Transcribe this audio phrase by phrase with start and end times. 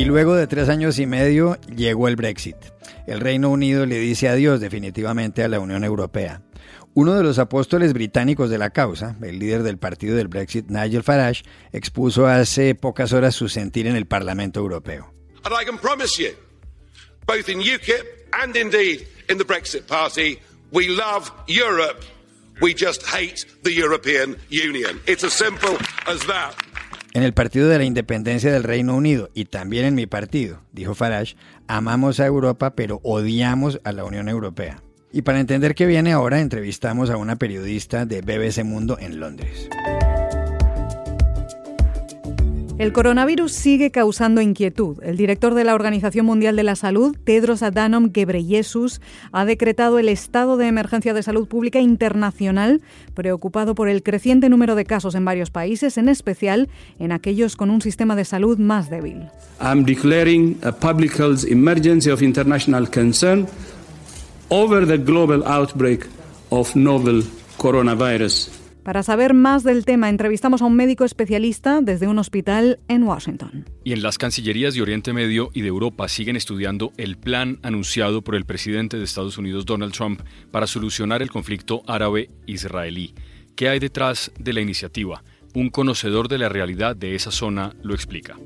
[0.00, 2.56] Y luego de tres años y medio llegó el Brexit.
[3.06, 6.40] El Reino Unido le dice adiós definitivamente a la Unión Europea.
[6.94, 11.02] Uno de los apóstoles británicos de la causa, el líder del partido del Brexit, Nigel
[11.02, 11.42] Farage,
[11.72, 15.12] expuso hace pocas horas su sentir en el Parlamento Europeo.
[15.44, 16.30] And I can promise you,
[17.26, 18.06] both in UKIP
[18.42, 20.38] and indeed in the Brexit Party,
[20.72, 22.02] we love Europe.
[22.62, 24.98] We just hate the European Union.
[25.06, 25.76] It's as simple
[26.06, 26.54] as that.
[27.12, 30.94] En el Partido de la Independencia del Reino Unido y también en mi partido, dijo
[30.94, 31.34] Farage,
[31.66, 34.80] amamos a Europa pero odiamos a la Unión Europea.
[35.12, 39.68] Y para entender qué viene ahora, entrevistamos a una periodista de BBC Mundo en Londres.
[42.80, 45.02] El coronavirus sigue causando inquietud.
[45.02, 50.08] El director de la Organización Mundial de la Salud, Tedros Adhanom Ghebreyesus, ha decretado el
[50.08, 52.80] estado de emergencia de salud pública internacional,
[53.12, 57.68] preocupado por el creciente número de casos en varios países, en especial en aquellos con
[57.68, 59.28] un sistema de salud más débil.
[59.60, 63.46] I'm declaring a public health emergency of international concern
[64.48, 66.06] over the global outbreak
[66.48, 67.24] of novel
[67.58, 68.59] coronavirus.
[68.82, 73.66] Para saber más del tema, entrevistamos a un médico especialista desde un hospital en Washington.
[73.84, 78.22] Y en las cancillerías de Oriente Medio y de Europa siguen estudiando el plan anunciado
[78.22, 83.14] por el presidente de Estados Unidos, Donald Trump, para solucionar el conflicto árabe-israelí.
[83.54, 85.22] ¿Qué hay detrás de la iniciativa?
[85.54, 88.36] Un conocedor de la realidad de esa zona lo explica.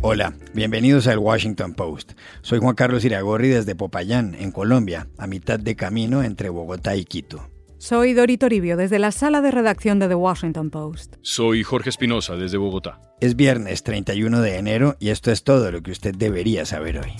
[0.00, 2.12] Hola, bienvenidos al Washington Post.
[2.42, 7.04] Soy Juan Carlos Iragorri desde Popayán, en Colombia, a mitad de camino entre Bogotá y
[7.04, 7.50] Quito.
[7.78, 11.16] Soy Dori Toribio desde la sala de redacción de The Washington Post.
[11.22, 13.00] Soy Jorge Espinosa desde Bogotá.
[13.20, 17.12] Es viernes 31 de enero y esto es todo lo que usted debería saber hoy.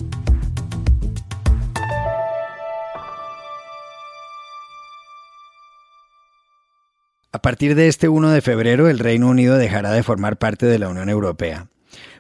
[7.33, 10.79] A partir de este 1 de febrero, el Reino Unido dejará de formar parte de
[10.79, 11.69] la Unión Europea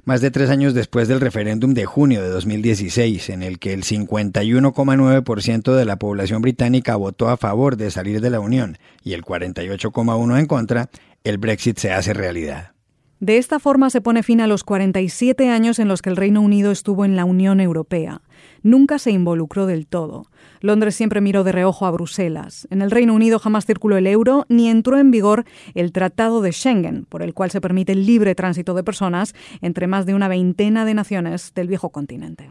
[0.04, 3.84] más de tres años después del referéndum de junio de 2016, en el que el
[3.84, 9.24] 51,9% de la población británica votó a favor de salir de la Unión y el
[9.24, 10.90] 48,1% en contra,
[11.24, 12.72] el Brexit se hace realidad.
[13.20, 16.40] De esta forma se pone fin a los 47 años en los que el Reino
[16.40, 18.22] Unido estuvo en la Unión Europea.
[18.62, 20.26] Nunca se involucró del todo.
[20.60, 22.66] Londres siempre miró de reojo a Bruselas.
[22.70, 26.52] En el Reino Unido jamás circuló el euro ni entró en vigor el Tratado de
[26.52, 30.28] Schengen, por el cual se permite el libre tránsito de personas entre más de una
[30.28, 32.50] veintena de naciones del viejo continente.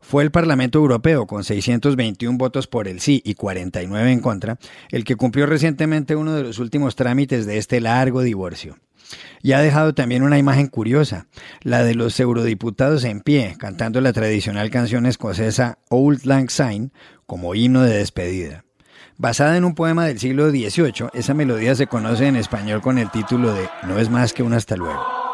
[0.00, 4.58] Fue el Parlamento Europeo, con 621 votos por el sí y 49 en contra,
[4.90, 8.76] el que cumplió recientemente uno de los últimos trámites de este largo divorcio.
[9.42, 11.26] Y ha dejado también una imagen curiosa,
[11.62, 16.90] la de los eurodiputados en pie, cantando la tradicional canción escocesa Old Lang Syne
[17.26, 18.64] como himno de despedida.
[19.16, 23.10] Basada en un poema del siglo XVIII, esa melodía se conoce en español con el
[23.10, 25.27] título de No es más que un hasta luego.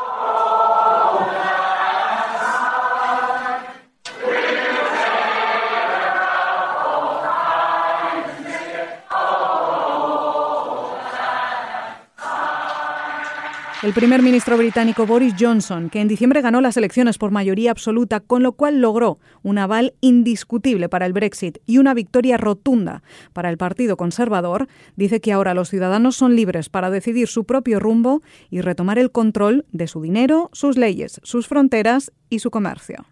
[13.84, 18.20] El primer ministro británico Boris Johnson, que en diciembre ganó las elecciones por mayoría absoluta,
[18.20, 23.02] con lo cual logró un aval indiscutible para el Brexit y una victoria rotunda
[23.34, 27.78] para el Partido Conservador, dice que ahora los ciudadanos son libres para decidir su propio
[27.78, 33.04] rumbo y retomar el control de su dinero, sus leyes, sus fronteras y su comercio.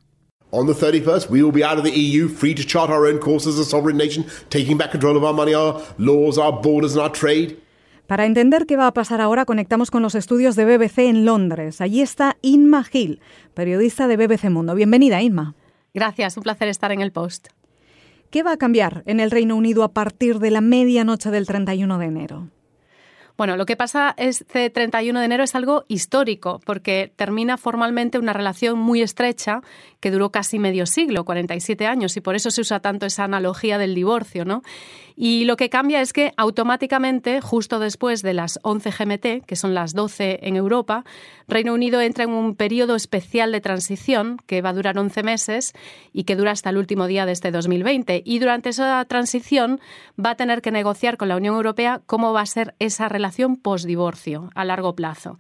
[0.53, 3.19] On the 31st, we will be out of the EU, free to chart our own
[3.19, 6.95] course as a sovereign nation, taking back control of our money, our laws, our borders
[6.95, 7.62] and our trade.
[8.13, 11.81] Para entender qué va a pasar ahora, conectamos con los estudios de BBC en Londres.
[11.81, 13.21] Allí está Inma Gil,
[13.55, 14.75] periodista de BBC Mundo.
[14.75, 15.55] Bienvenida, Inma.
[15.95, 17.49] Gracias, un placer estar en el post.
[18.29, 21.97] ¿Qué va a cambiar en el Reino Unido a partir de la medianoche del 31
[21.97, 22.49] de enero?
[23.43, 28.33] Bueno, lo que pasa este 31 de enero es algo histórico, porque termina formalmente una
[28.33, 29.63] relación muy estrecha
[29.99, 33.79] que duró casi medio siglo, 47 años, y por eso se usa tanto esa analogía
[33.79, 34.63] del divorcio, ¿no?
[35.17, 39.75] Y lo que cambia es que automáticamente, justo después de las 11 GMT, que son
[39.75, 41.05] las 12 en Europa,
[41.49, 45.75] Reino Unido entra en un periodo especial de transición que va a durar 11 meses
[46.13, 48.23] y que dura hasta el último día de este 2020.
[48.25, 49.81] Y durante esa transición
[50.19, 53.32] va a tener que negociar con la Unión Europea cómo va a ser esa relación
[53.57, 55.39] post-divorcio a largo plazo.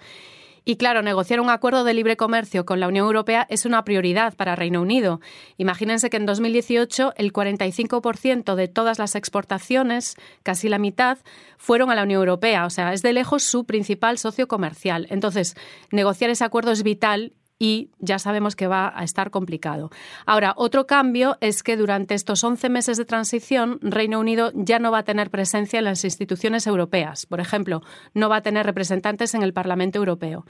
[0.65, 4.35] Y claro, negociar un acuerdo de libre comercio con la Unión Europea es una prioridad
[4.35, 5.21] para Reino Unido.
[5.57, 11.19] Imagínense que en 2018 el 45% de todas las exportaciones, casi la mitad,
[11.59, 12.65] fueron a la Unión Europea.
[12.65, 15.09] O sea, es de lejos su principal socio comercial.
[15.11, 15.57] Entonces,
[15.91, 17.33] negociar ese acuerdo es vital
[17.63, 19.93] y ya sabemos que va a estar complicado.
[20.27, 24.91] Ahora, otro cambio es que durante estos 11 meses de transición, Reino Unido ya no
[24.91, 27.25] va a tener presencia en las instituciones europeas.
[27.25, 27.81] Por ejemplo,
[28.15, 30.45] no va a tener representantes en el Parlamento Europeo.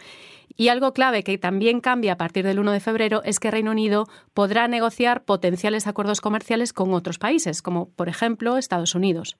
[0.56, 3.73] Y algo clave que también cambia a partir del 1 de febrero es que Reino
[3.73, 9.37] Unido podrá negociar potenciales acuerdos comerciales con otros países, como por ejemplo Estados Unidos.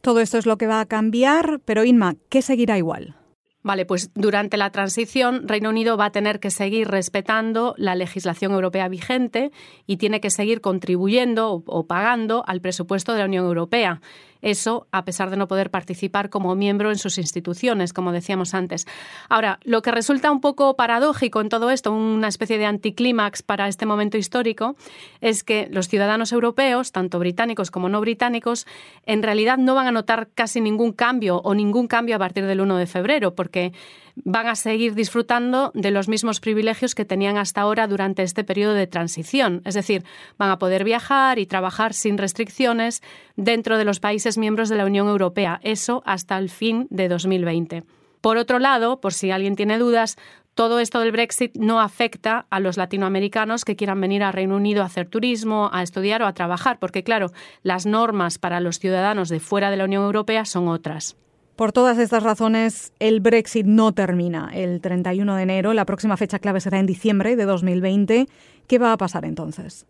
[0.00, 3.19] Todo esto es lo que va a cambiar, pero Inma, ¿qué seguirá igual?
[3.62, 8.52] Vale, pues durante la transición Reino Unido va a tener que seguir respetando la legislación
[8.52, 9.50] europea vigente
[9.86, 14.00] y tiene que seguir contribuyendo o, pagando al presupuesto de la Unión Europea.
[14.42, 18.86] Eso a pesar de no poder participar como miembro en sus instituciones, como decíamos antes.
[19.28, 23.68] Ahora, lo que resulta un poco paradójico en todo esto, una especie de anticlímax para
[23.68, 24.76] este momento histórico,
[25.20, 28.66] es que los ciudadanos europeos, tanto británicos como no británicos,
[29.06, 32.60] en realidad no van a notar casi ningún cambio o ningún cambio a partir del
[32.60, 33.72] 1 de febrero, porque
[34.16, 38.74] van a seguir disfrutando de los mismos privilegios que tenían hasta ahora durante este periodo
[38.74, 39.62] de transición.
[39.64, 40.04] Es decir,
[40.38, 43.02] van a poder viajar y trabajar sin restricciones
[43.36, 45.60] dentro de los países miembros de la Unión Europea.
[45.62, 47.84] Eso hasta el fin de 2020.
[48.20, 50.18] Por otro lado, por si alguien tiene dudas,
[50.54, 54.82] todo esto del Brexit no afecta a los latinoamericanos que quieran venir a Reino Unido
[54.82, 57.30] a hacer turismo, a estudiar o a trabajar, porque claro,
[57.62, 61.16] las normas para los ciudadanos de fuera de la Unión Europea son otras.
[61.60, 65.74] Por todas estas razones, el Brexit no termina el 31 de enero.
[65.74, 68.28] La próxima fecha clave será en diciembre de 2020.
[68.66, 69.84] ¿Qué va a pasar entonces?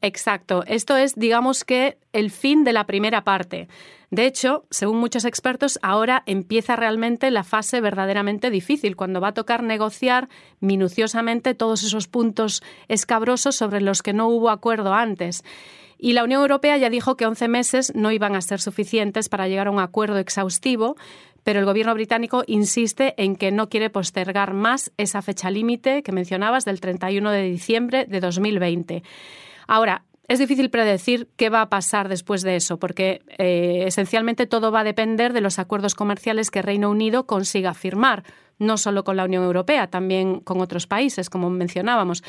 [0.00, 0.64] Exacto.
[0.66, 3.68] Esto es, digamos que, el fin de la primera parte.
[4.10, 9.34] De hecho, según muchos expertos, ahora empieza realmente la fase verdaderamente difícil, cuando va a
[9.34, 10.30] tocar negociar
[10.60, 15.44] minuciosamente todos esos puntos escabrosos sobre los que no hubo acuerdo antes.
[16.04, 19.46] Y la Unión Europea ya dijo que 11 meses no iban a ser suficientes para
[19.46, 20.96] llegar a un acuerdo exhaustivo,
[21.44, 26.10] pero el gobierno británico insiste en que no quiere postergar más esa fecha límite que
[26.10, 29.04] mencionabas del 31 de diciembre de 2020.
[29.68, 34.72] Ahora, es difícil predecir qué va a pasar después de eso, porque eh, esencialmente todo
[34.72, 38.24] va a depender de los acuerdos comerciales que Reino Unido consiga firmar
[38.62, 42.22] no solo con la Unión Europea, también con otros países, como mencionábamos.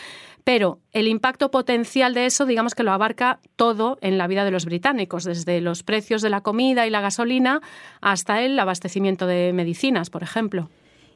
[0.43, 4.51] Pero el impacto potencial de eso, digamos que lo abarca todo en la vida de
[4.51, 7.61] los británicos, desde los precios de la comida y la gasolina
[8.01, 10.69] hasta el abastecimiento de medicinas, por ejemplo.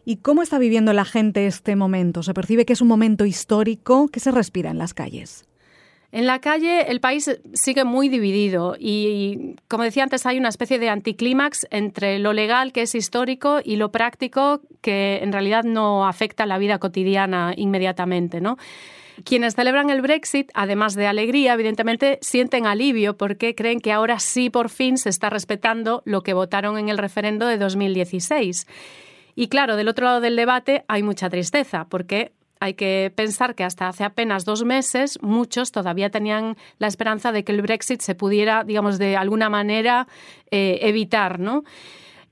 [0.06, 2.24] ¿Y cómo está viviendo la gente este momento?
[2.24, 4.08] ¿Se percibe que es un momento histórico?
[4.08, 5.46] que se respira en las calles?
[6.12, 10.80] En la calle el país sigue muy dividido y, como decía antes, hay una especie
[10.80, 16.08] de anticlímax entre lo legal, que es histórico, y lo práctico, que en realidad no
[16.08, 18.58] afecta la vida cotidiana inmediatamente, ¿no?
[19.26, 24.50] Quienes celebran el Brexit, además de alegría, evidentemente sienten alivio porque creen que ahora sí
[24.50, 28.68] por fin se está respetando lo que votaron en el referendo de 2016.
[29.36, 33.64] Y claro, del otro lado del debate hay mucha tristeza porque hay que pensar que
[33.64, 38.16] hasta hace apenas dos meses muchos todavía tenían la esperanza de que el Brexit se
[38.16, 40.08] pudiera, digamos, de alguna manera
[40.52, 41.64] eh, evitar, ¿no?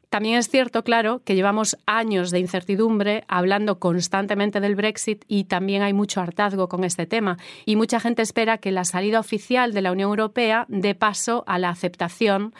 [0.09, 5.81] También es cierto, claro, que llevamos años de incertidumbre hablando constantemente del Brexit y también
[5.81, 7.37] hay mucho hartazgo con este tema.
[7.65, 11.59] Y mucha gente espera que la salida oficial de la Unión Europea dé paso a
[11.59, 12.53] la aceptación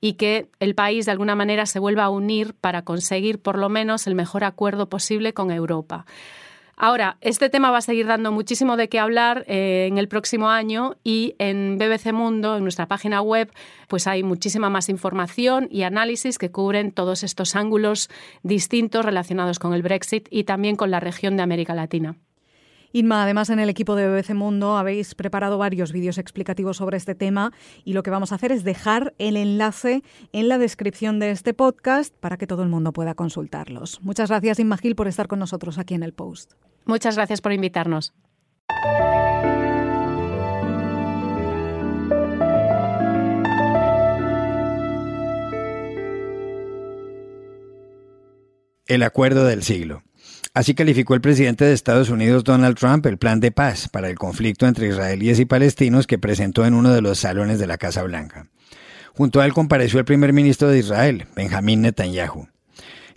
[0.00, 3.68] y que el país de alguna manera se vuelva a unir para conseguir por lo
[3.68, 6.06] menos el mejor acuerdo posible con Europa.
[6.78, 10.50] Ahora, este tema va a seguir dando muchísimo de qué hablar eh, en el próximo
[10.50, 13.50] año y en BBC Mundo, en nuestra página web,
[13.88, 18.10] pues hay muchísima más información y análisis que cubren todos estos ángulos
[18.42, 22.16] distintos relacionados con el Brexit y también con la región de América Latina.
[22.92, 27.14] Inma, además en el equipo de BBC Mundo habéis preparado varios vídeos explicativos sobre este
[27.14, 27.52] tema
[27.84, 30.02] y lo que vamos a hacer es dejar el enlace
[30.32, 34.00] en la descripción de este podcast para que todo el mundo pueda consultarlos.
[34.02, 36.52] Muchas gracias Inma Gil por estar con nosotros aquí en el post.
[36.86, 38.14] Muchas gracias por invitarnos.
[48.86, 50.04] El acuerdo del siglo.
[50.54, 54.16] Así calificó el presidente de Estados Unidos Donald Trump el plan de paz para el
[54.16, 58.04] conflicto entre israelíes y palestinos que presentó en uno de los salones de la Casa
[58.04, 58.46] Blanca.
[59.12, 62.46] Junto a él compareció el primer ministro de Israel, Benjamín Netanyahu.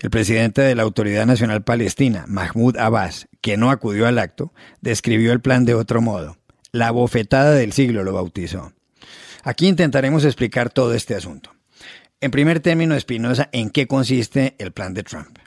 [0.01, 5.34] El presidente de la Autoridad Nacional Palestina, Mahmoud Abbas, que no acudió al acto, describió
[5.34, 6.38] el plan de otro modo.
[6.72, 8.72] La bofetada del siglo lo bautizó.
[9.44, 11.51] Aquí intentaremos explicar todo este asunto.
[12.22, 15.38] En primer término, Espinosa, ¿en qué consiste el plan de Trump?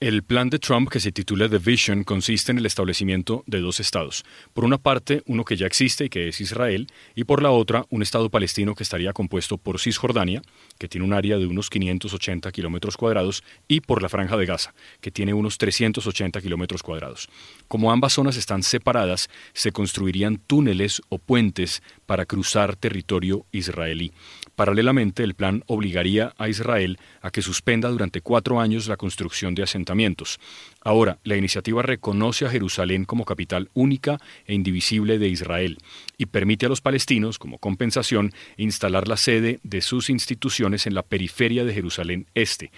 [0.00, 3.80] El plan de Trump, que se titula The Vision, consiste en el establecimiento de dos
[3.80, 4.24] estados.
[4.54, 7.84] Por una parte, uno que ya existe y que es Israel, y por la otra,
[7.90, 10.40] un estado palestino que estaría compuesto por Cisjordania,
[10.78, 14.72] que tiene un área de unos 580 kilómetros cuadrados, y por la Franja de Gaza,
[15.02, 17.28] que tiene unos 380 kilómetros cuadrados.
[17.68, 24.14] Como ambas zonas están separadas, se construirían túneles o puentes para cruzar territorio israelí.
[24.60, 29.62] Paralelamente, el plan obligaría a Israel a que suspenda durante cuatro años la construcción de
[29.62, 30.38] asentamientos.
[30.82, 35.78] Ahora, la iniciativa reconoce a Jerusalén como capital única e indivisible de Israel
[36.18, 41.04] y permite a los palestinos, como compensación, instalar la sede de sus instituciones en la
[41.04, 42.70] periferia de Jerusalén Este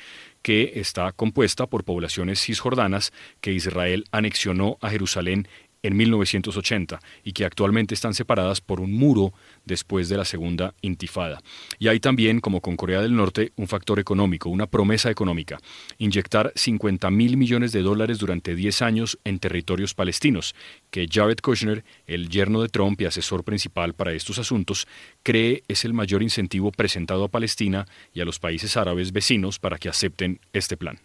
[0.43, 5.47] que está compuesta por poblaciones cisjordanas que Israel anexionó a Jerusalén
[5.83, 9.33] en 1980 y que actualmente están separadas por un muro
[9.65, 11.43] después de la segunda intifada.
[11.79, 15.59] Y hay también, como con Corea del Norte, un factor económico, una promesa económica,
[15.99, 20.55] inyectar 50 mil millones de dólares durante 10 años en territorios palestinos,
[20.91, 24.87] que Jared Kushner, el yerno de Trump y asesor principal para estos asuntos,
[25.23, 29.79] cree es el mayor incentivo presentado a Palestina y a los países árabes vecinos para
[29.79, 30.99] que acepten este plan.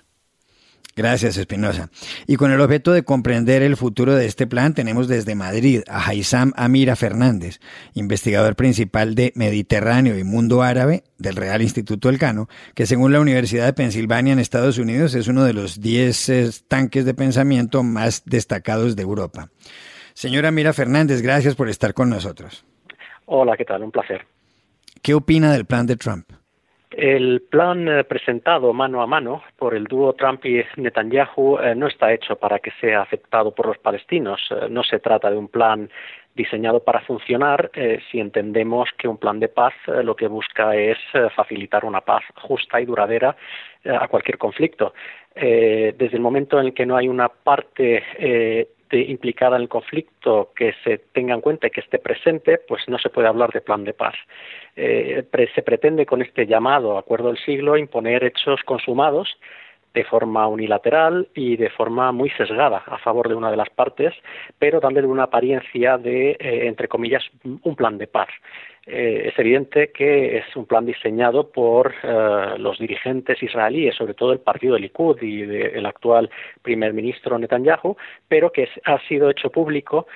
[0.97, 1.89] Gracias, Espinosa.
[2.25, 6.03] Y con el objeto de comprender el futuro de este plan, tenemos desde Madrid a
[6.03, 7.59] Haizam Amira Fernández,
[7.93, 13.67] investigador principal de Mediterráneo y Mundo Árabe del Real Instituto Elcano, que según la Universidad
[13.67, 18.95] de Pensilvania en Estados Unidos es uno de los 10 tanques de pensamiento más destacados
[18.95, 19.51] de Europa.
[20.15, 22.65] Señora Amira Fernández, gracias por estar con nosotros.
[23.27, 23.83] Hola, ¿qué tal?
[23.83, 24.25] Un placer.
[25.03, 26.27] ¿Qué opina del plan de Trump?
[26.97, 31.85] El plan eh, presentado mano a mano por el dúo Trump y Netanyahu eh, no
[31.85, 34.41] está hecho para que sea aceptado por los palestinos.
[34.49, 35.91] Eh, no se trata de un plan
[36.33, 37.71] diseñado para funcionar
[38.11, 39.73] si entendemos que un plan de paz
[40.03, 40.99] lo que busca es
[41.35, 43.35] facilitar una paz justa y duradera
[43.83, 44.93] a cualquier conflicto.
[45.33, 50.73] desde el momento en el que no hay una parte implicada en el conflicto que
[50.83, 53.83] se tenga en cuenta y que esté presente, pues no se puede hablar de plan
[53.83, 54.15] de paz.
[54.75, 59.37] Eh, se pretende con este llamado acuerdo del siglo imponer hechos consumados
[59.93, 64.13] de forma unilateral y de forma muy sesgada a favor de una de las partes,
[64.59, 68.29] pero dándole una apariencia de, eh, entre comillas, un plan de paz.
[68.87, 71.93] Eh, es evidente que es un plan diseñado por
[72.57, 76.29] los dirigentes israelíes, sobre todo el partido de Likud y del actual
[76.61, 80.07] primer ministro Netanyahu, pero que ha sido hecho público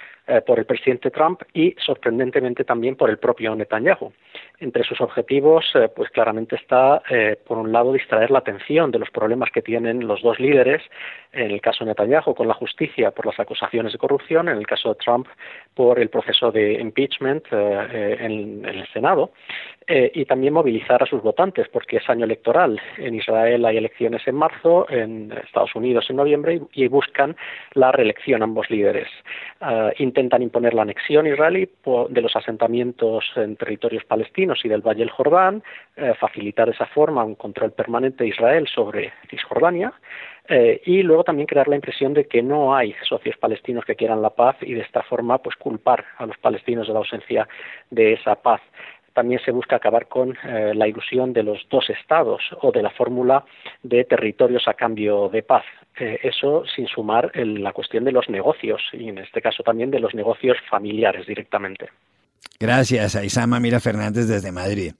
[0.45, 4.13] por el presidente Trump y, sorprendentemente, también por el propio Netanyahu.
[4.61, 8.99] Entre sus objetivos, eh, pues claramente está, eh, por un lado, distraer la atención de
[8.99, 10.83] los problemas que tienen los dos líderes,
[11.33, 14.67] en el caso de Netanyahu con la justicia por las acusaciones de corrupción, en el
[14.67, 15.27] caso de Trump
[15.73, 18.17] por el proceso de impeachment eh,
[18.69, 19.31] en, el Senado,
[19.87, 22.79] y también movilizar a sus votantes, porque es año electoral.
[22.97, 27.35] En Israel hay elecciones en marzo, en Estados Unidos en noviembre, y, buscan
[27.73, 29.09] la reelección ambos líderes.
[29.97, 31.69] intentan imponer la anexión israelí
[32.09, 35.63] de los asentamientos en territorios palestinos y del Valle del Jordán,
[35.95, 39.93] eh, facilitar de esa forma un control permanente de Israel sobre Cisjordania
[40.53, 44.21] eh, y luego también crear la impresión de que no hay socios palestinos que quieran
[44.21, 47.47] la paz y de esta forma pues culpar a los palestinos de la ausencia
[47.89, 48.59] de esa paz
[49.13, 52.89] también se busca acabar con eh, la ilusión de los dos estados o de la
[52.89, 53.45] fórmula
[53.81, 55.63] de territorios a cambio de paz.
[55.95, 60.13] eso sin sumar la cuestión de los negocios y en este caso también de los
[60.13, 61.89] negocios familiares directamente.
[62.59, 64.93] Gracias a Isama Mira Fernández desde Madrid.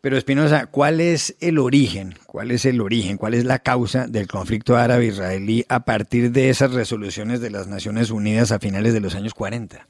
[0.00, 2.14] Pero Espinosa, ¿cuál es el origen?
[2.26, 3.16] ¿Cuál es el origen?
[3.16, 8.10] ¿Cuál es la causa del conflicto árabe-israelí a partir de esas resoluciones de las Naciones
[8.10, 9.88] Unidas a finales de los años 40?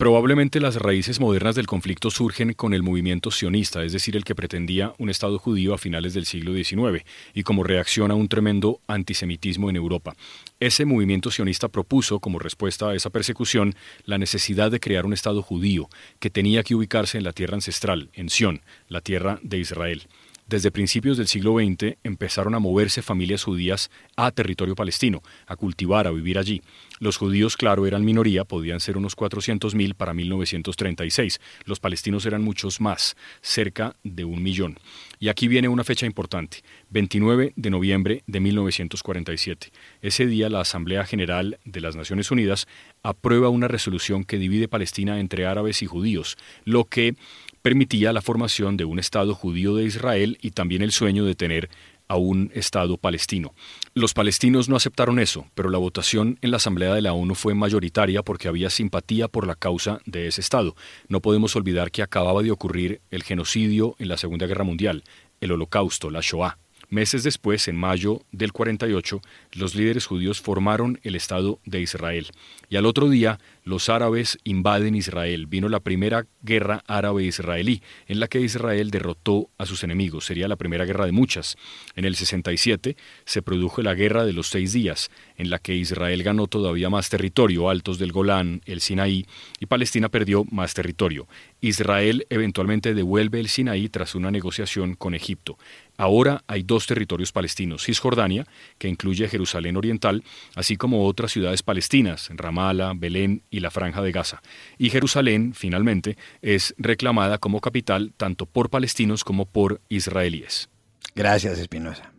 [0.00, 4.34] Probablemente las raíces modernas del conflicto surgen con el movimiento sionista, es decir, el que
[4.34, 7.04] pretendía un Estado judío a finales del siglo XIX,
[7.34, 10.16] y como reacción a un tremendo antisemitismo en Europa.
[10.58, 13.74] Ese movimiento sionista propuso, como respuesta a esa persecución,
[14.06, 18.08] la necesidad de crear un Estado judío, que tenía que ubicarse en la tierra ancestral,
[18.14, 20.04] en Sion, la tierra de Israel.
[20.50, 26.08] Desde principios del siglo XX empezaron a moverse familias judías a territorio palestino, a cultivar,
[26.08, 26.60] a vivir allí.
[26.98, 31.40] Los judíos, claro, eran minoría, podían ser unos 400.000 para 1936.
[31.66, 34.76] Los palestinos eran muchos más, cerca de un millón.
[35.20, 39.70] Y aquí viene una fecha importante, 29 de noviembre de 1947.
[40.02, 42.66] Ese día la Asamblea General de las Naciones Unidas
[43.04, 47.14] aprueba una resolución que divide Palestina entre árabes y judíos, lo que
[47.62, 51.70] permitía la formación de un Estado judío de Israel y también el sueño de tener
[52.10, 53.54] a un Estado palestino.
[53.94, 57.54] Los palestinos no aceptaron eso, pero la votación en la Asamblea de la ONU fue
[57.54, 60.74] mayoritaria porque había simpatía por la causa de ese Estado.
[61.06, 65.04] No podemos olvidar que acababa de ocurrir el genocidio en la Segunda Guerra Mundial,
[65.40, 66.58] el Holocausto, la Shoah.
[66.90, 72.26] Meses después, en mayo del 48, los líderes judíos formaron el Estado de Israel.
[72.68, 75.46] Y al otro día, los árabes invaden Israel.
[75.46, 80.24] Vino la primera guerra árabe-israelí, en la que Israel derrotó a sus enemigos.
[80.24, 81.56] Sería la primera guerra de muchas.
[81.94, 86.24] En el 67 se produjo la Guerra de los Seis Días, en la que Israel
[86.24, 89.26] ganó todavía más territorio, altos del Golán, el Sinaí,
[89.60, 91.28] y Palestina perdió más territorio.
[91.60, 95.56] Israel eventualmente devuelve el Sinaí tras una negociación con Egipto.
[96.00, 98.46] Ahora hay dos territorios palestinos, Cisjordania,
[98.78, 104.10] que incluye Jerusalén Oriental, así como otras ciudades palestinas, Ramallah, Belén y la Franja de
[104.10, 104.40] Gaza.
[104.78, 110.70] Y Jerusalén, finalmente, es reclamada como capital tanto por palestinos como por israelíes.
[111.14, 112.10] Gracias, Espinosa.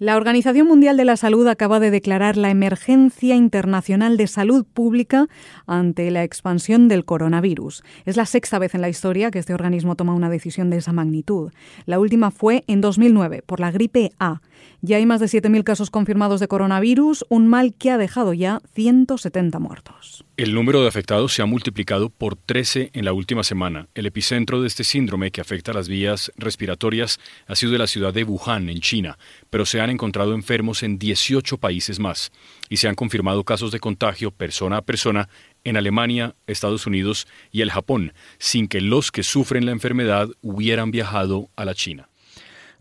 [0.00, 5.28] La Organización Mundial de la Salud acaba de declarar la emergencia internacional de salud pública
[5.66, 7.82] ante la expansión del coronavirus.
[8.06, 10.94] Es la sexta vez en la historia que este organismo toma una decisión de esa
[10.94, 11.52] magnitud.
[11.84, 14.40] La última fue en 2009 por la gripe A.
[14.80, 18.62] Ya hay más de 7.000 casos confirmados de coronavirus, un mal que ha dejado ya
[18.72, 20.24] 170 muertos.
[20.38, 23.88] El número de afectados se ha multiplicado por 13 en la última semana.
[23.94, 28.14] El epicentro de este síndrome que afecta las vías respiratorias ha sido de la ciudad
[28.14, 29.18] de Wuhan, en China,
[29.50, 32.32] pero se han encontrado enfermos en 18 países más
[32.68, 35.28] y se han confirmado casos de contagio persona a persona
[35.64, 40.90] en Alemania, Estados Unidos y el Japón, sin que los que sufren la enfermedad hubieran
[40.90, 42.10] viajado a la China.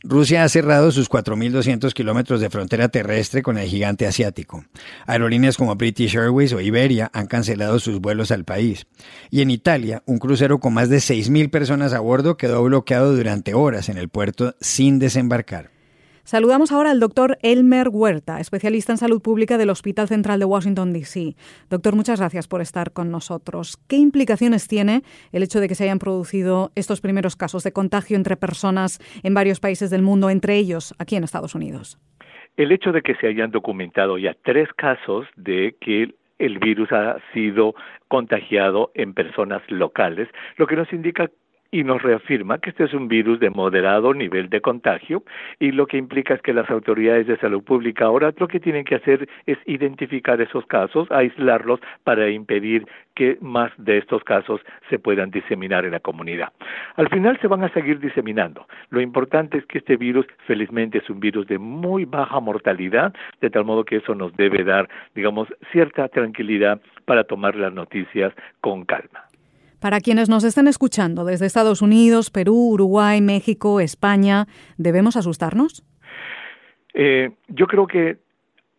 [0.02, 4.64] Rusia ha cerrado sus 4.200 kilómetros de frontera terrestre con el gigante asiático.
[5.06, 8.88] Aerolíneas como British Airways o Iberia han cancelado sus vuelos al país.
[9.30, 13.54] Y en Italia, un crucero con más de 6.000 personas a bordo quedó bloqueado durante
[13.54, 15.79] horas en el puerto sin desembarcar.
[16.30, 20.94] Saludamos ahora al doctor Elmer Huerta, especialista en salud pública del Hospital Central de Washington,
[20.94, 21.34] D.C.
[21.72, 23.78] Doctor, muchas gracias por estar con nosotros.
[23.90, 28.16] ¿Qué implicaciones tiene el hecho de que se hayan producido estos primeros casos de contagio
[28.16, 31.98] entre personas en varios países del mundo, entre ellos aquí en Estados Unidos?
[32.58, 37.18] El hecho de que se hayan documentado ya tres casos de que el virus ha
[37.34, 37.74] sido
[38.08, 41.32] contagiado en personas locales, lo que nos indica
[41.72, 45.24] y nos reafirma que este es un virus de moderado nivel de contagio
[45.60, 48.86] y lo que implica es que las autoridades de salud pública ahora lo que tienen
[48.86, 54.98] que hacer es identificar esos casos, aislarlos para impedir que más de estos casos se
[54.98, 56.54] puedan diseminar en la comunidad.
[56.96, 58.66] Al final se van a seguir diseminando.
[58.90, 63.50] Lo importante es que este virus felizmente es un virus de muy baja mortalidad, de
[63.50, 68.86] tal modo que eso nos debe dar, digamos, cierta tranquilidad para tomar las noticias con
[68.86, 69.29] calma.
[69.80, 74.46] Para quienes nos estén escuchando desde Estados Unidos, Perú, Uruguay, México, España,
[74.78, 75.84] ¿debemos asustarnos?
[76.94, 78.18] Eh, yo creo que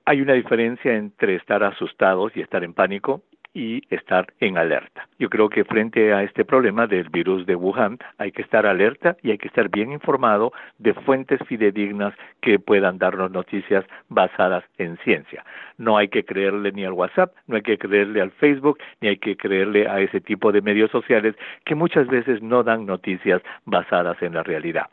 [0.05, 5.09] hay una diferencia entre estar asustados y estar en pánico y estar en alerta.
[5.19, 9.17] Yo creo que frente a este problema del virus de Wuhan hay que estar alerta
[9.23, 14.97] y hay que estar bien informado de fuentes fidedignas que puedan darnos noticias basadas en
[14.99, 15.45] ciencia.
[15.79, 19.17] No hay que creerle ni al WhatsApp, no hay que creerle al Facebook, ni hay
[19.17, 21.35] que creerle a ese tipo de medios sociales
[21.65, 24.87] que muchas veces no dan noticias basadas en la realidad.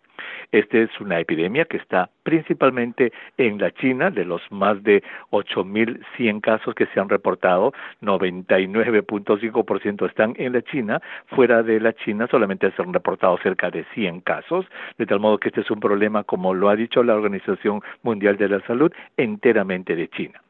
[0.51, 6.41] Esta es una epidemia que está principalmente en la China, de los más de 8.100
[6.41, 11.01] casos que se han reportado, 99.5% están en la China.
[11.27, 14.65] Fuera de la China solamente se han reportado cerca de 100 casos,
[14.97, 18.37] de tal modo que este es un problema, como lo ha dicho la Organización Mundial
[18.37, 20.41] de la Salud, enteramente de China.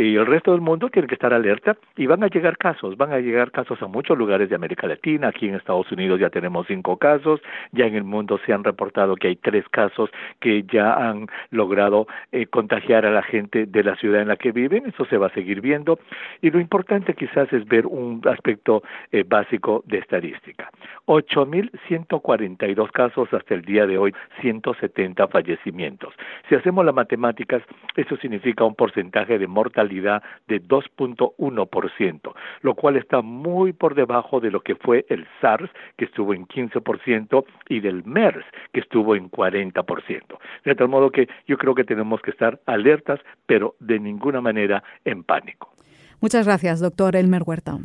[0.00, 3.12] Y el resto del mundo tiene que estar alerta y van a llegar casos, van
[3.12, 6.66] a llegar casos a muchos lugares de América Latina, aquí en Estados Unidos ya tenemos
[6.68, 10.08] cinco casos, ya en el mundo se han reportado que hay tres casos
[10.40, 14.52] que ya han logrado eh, contagiar a la gente de la ciudad en la que
[14.52, 15.98] viven, eso se va a seguir viendo
[16.40, 18.82] y lo importante quizás es ver un aspecto
[19.12, 20.70] eh, básico de estadística.
[21.04, 26.14] 8.142 casos hasta el día de hoy, 170 fallecimientos.
[26.48, 27.62] Si hacemos las matemáticas,
[28.00, 34.50] eso significa un porcentaje de mortalidad de 2.1%, lo cual está muy por debajo de
[34.50, 39.30] lo que fue el SARS, que estuvo en 15%, y del MERS, que estuvo en
[39.30, 40.38] 40%.
[40.64, 44.82] De tal modo que yo creo que tenemos que estar alertas, pero de ninguna manera
[45.04, 45.72] en pánico.
[46.20, 47.78] Muchas gracias, doctor Elmer Huerta.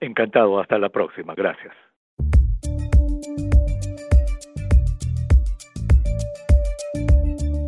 [0.00, 1.34] Encantado, hasta la próxima.
[1.34, 1.74] Gracias.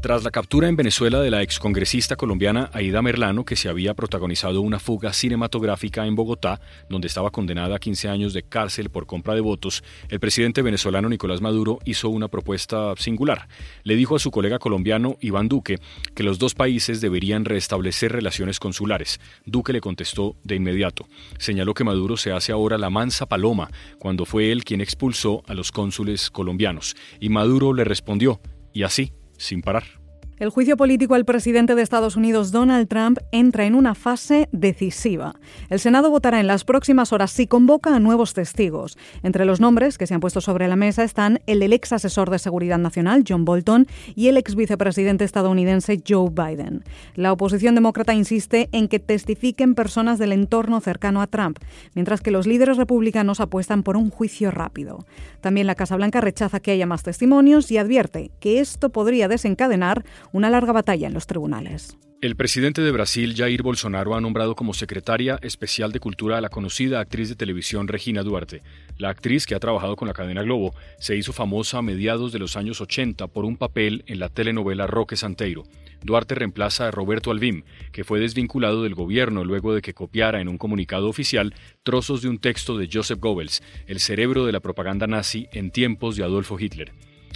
[0.00, 4.62] Tras la captura en Venezuela de la excongresista colombiana Aida Merlano, que se había protagonizado
[4.62, 6.58] una fuga cinematográfica en Bogotá,
[6.88, 11.10] donde estaba condenada a 15 años de cárcel por compra de votos, el presidente venezolano
[11.10, 13.46] Nicolás Maduro hizo una propuesta singular.
[13.82, 15.78] Le dijo a su colega colombiano Iván Duque
[16.14, 19.20] que los dos países deberían restablecer relaciones consulares.
[19.44, 21.08] Duque le contestó de inmediato.
[21.36, 25.52] Señaló que Maduro se hace ahora la mansa paloma, cuando fue él quien expulsó a
[25.52, 26.96] los cónsules colombianos.
[27.20, 28.40] Y Maduro le respondió,
[28.72, 29.99] y así sin parar.
[30.40, 35.34] El juicio político al presidente de Estados Unidos, Donald Trump, entra en una fase decisiva.
[35.68, 38.96] El Senado votará en las próximas horas si convoca a nuevos testigos.
[39.22, 42.38] Entre los nombres que se han puesto sobre la mesa están el ex asesor de
[42.38, 46.84] Seguridad Nacional, John Bolton, y el ex vicepresidente estadounidense, Joe Biden.
[47.16, 51.58] La oposición demócrata insiste en que testifiquen personas del entorno cercano a Trump,
[51.94, 55.04] mientras que los líderes republicanos apuestan por un juicio rápido.
[55.42, 60.02] También la Casa Blanca rechaza que haya más testimonios y advierte que esto podría desencadenar
[60.32, 61.96] una larga batalla en los tribunales.
[62.22, 66.50] El presidente de Brasil, Jair Bolsonaro, ha nombrado como secretaria especial de Cultura a la
[66.50, 68.62] conocida actriz de televisión Regina Duarte.
[68.98, 72.38] La actriz, que ha trabajado con la cadena Globo, se hizo famosa a mediados de
[72.38, 75.62] los años 80 por un papel en la telenovela Roque Santeiro.
[76.02, 80.48] Duarte reemplaza a Roberto Alvim, que fue desvinculado del gobierno luego de que copiara en
[80.48, 85.06] un comunicado oficial trozos de un texto de Joseph Goebbels, el cerebro de la propaganda
[85.06, 86.92] nazi en tiempos de Adolfo Hitler.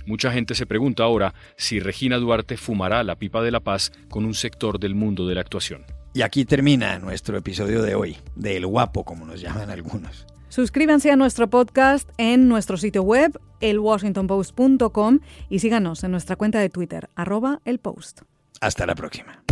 [0.06, 4.24] Mucha gente se pregunta ahora si Regina Duarte fumará la pipa de la paz con
[4.24, 5.84] un sector del mundo de la actuación.
[6.12, 10.26] Y aquí termina nuestro episodio de hoy, de El Guapo, como nos llaman algunos.
[10.48, 16.70] Suscríbanse a nuestro podcast en nuestro sitio web, elwashingtonpost.com, y síganos en nuestra cuenta de
[16.70, 18.20] Twitter, arroba el post.
[18.60, 19.42] Hasta la próxima.